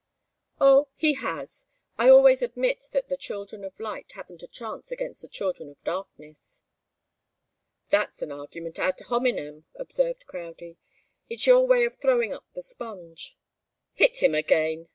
"Oh 0.59 0.87
he 0.95 1.13
has. 1.13 1.67
I 1.99 2.09
always 2.09 2.41
admit 2.41 2.85
that 2.91 3.07
the 3.07 3.15
children 3.15 3.63
of 3.63 3.79
light 3.79 4.13
haven't 4.13 4.41
a 4.41 4.47
chance 4.47 4.91
against 4.91 5.21
the 5.21 5.27
children 5.27 5.69
of 5.69 5.83
darkness." 5.83 6.63
"That's 7.89 8.23
an 8.23 8.31
argument 8.31 8.79
'ad 8.79 8.99
hominem,'" 8.99 9.65
observed 9.75 10.25
Crowdie. 10.25 10.77
"It's 11.29 11.45
your 11.45 11.67
way 11.67 11.85
of 11.85 11.93
throwing 11.97 12.33
up 12.33 12.47
the 12.53 12.63
sponge." 12.63 13.37
"Hit 13.93 14.23
him 14.23 14.33
again!" 14.33 14.89